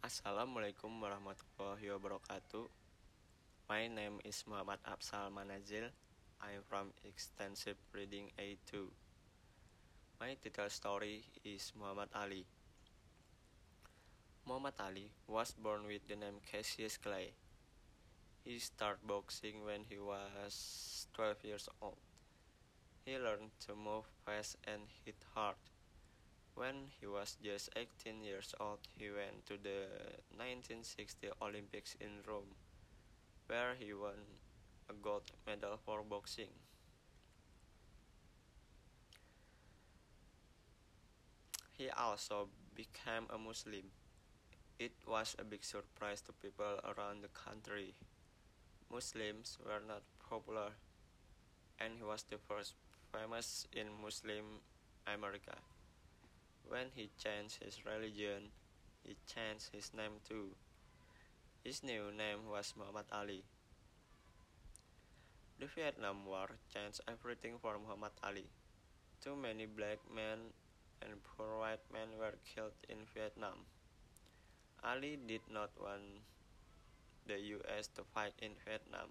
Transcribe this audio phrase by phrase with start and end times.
[0.00, 2.64] Assalamualaikum warahmatullahi wabarakatuh.
[3.68, 5.92] My name is Muhammad Afsal Manazil.
[6.40, 8.88] I am from Extensive Reading A2.
[10.16, 12.48] My title story is Muhammad Ali.
[14.48, 17.36] Muhammad Ali was born with the name Cassius Clay.
[18.40, 22.00] He started boxing when he was 12 years old.
[23.04, 25.60] He learned to move fast and hit hard.
[26.54, 29.88] When he was just 18 years old, he went to the
[30.36, 32.54] 1960 Olympics in Rome,
[33.48, 34.40] where he won
[34.88, 36.50] a gold medal for boxing.
[41.72, 43.90] He also became a Muslim.
[44.78, 47.94] It was a big surprise to people around the country.
[48.90, 50.72] Muslims were not popular,
[51.80, 52.74] and he was the first
[53.12, 54.60] famous in Muslim
[55.06, 55.56] America.
[56.70, 58.54] When he changed his religion,
[59.02, 60.54] he changed his name too.
[61.66, 63.42] His new name was Muhammad Ali.
[65.58, 68.46] The Vietnam War changed everything for Muhammad Ali.
[69.18, 70.54] Too many black men
[71.02, 73.66] and poor white men were killed in Vietnam.
[74.86, 76.22] Ali did not want
[77.26, 79.10] the US to fight in Vietnam.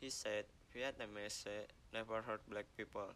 [0.00, 3.14] He said Vietnamese never hurt black people,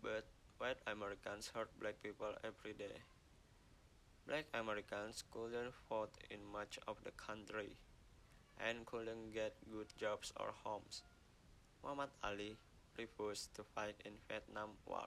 [0.00, 0.22] but
[0.58, 3.02] white Americans hurt black people every day.
[4.26, 7.76] Black Americans couldn't vote in much of the country
[8.58, 11.02] and couldn't get good jobs or homes.
[11.82, 12.56] Muhammad Ali
[12.98, 15.06] refused to fight in Vietnam War.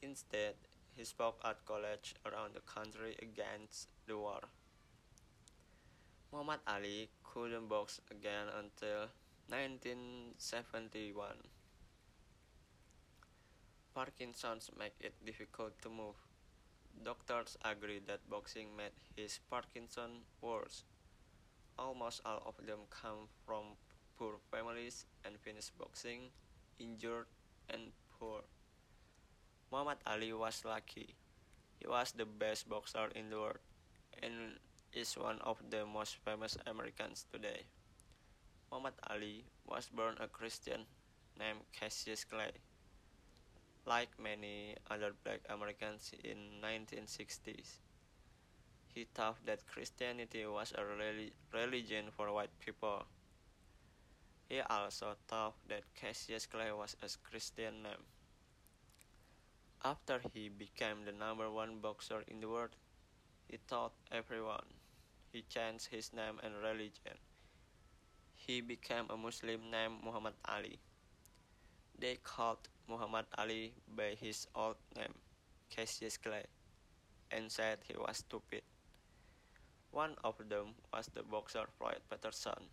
[0.00, 0.54] Instead,
[0.96, 4.40] he spoke at college around the country against the war.
[6.32, 9.08] Muhammad Ali couldn't box again until
[9.48, 11.57] 1971.
[13.98, 16.14] Parkinson's make it difficult to move.
[17.02, 20.84] Doctors agree that boxing made his Parkinson worse.
[21.76, 23.74] Almost all of them come from
[24.16, 26.30] poor families and finish boxing
[26.78, 27.26] injured
[27.70, 28.46] and poor.
[29.72, 31.16] Muhammad Ali was lucky.
[31.80, 33.58] He was the best boxer in the world
[34.22, 37.66] and is one of the most famous Americans today.
[38.70, 40.86] Muhammad Ali was born a Christian
[41.36, 42.62] named Cassius Clay.
[43.88, 47.80] Like many other black Americans in 1960s,
[48.92, 50.84] he thought that Christianity was a
[51.56, 53.06] religion for white people.
[54.50, 58.04] He also thought that Cassius Clay was a Christian name.
[59.82, 62.76] After he became the number one boxer in the world,
[63.48, 64.68] he taught everyone.
[65.32, 67.16] He changed his name and religion.
[68.34, 70.78] He became a Muslim named Muhammad Ali.
[71.98, 75.18] They called Muhammad Ali by his old name,
[75.68, 76.46] Cassius Clay,
[77.32, 78.62] and said he was stupid.
[79.90, 82.70] One of them was the boxer Floyd Patterson.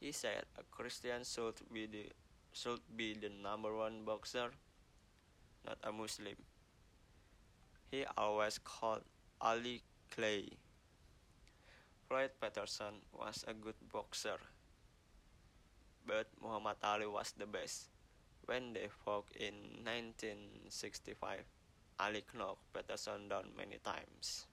[0.00, 2.10] He said a Christian should be the,
[2.52, 4.50] should be the number one boxer,
[5.64, 6.34] not a Muslim.
[7.92, 9.02] He always called
[9.40, 10.58] Ali Clay.
[12.08, 14.42] Floyd Patterson was a good boxer,
[16.04, 17.90] but Muhammad Ali was the best.
[18.48, 21.44] When they fought in 1965,
[22.00, 24.46] Ali knocked Patterson down many times.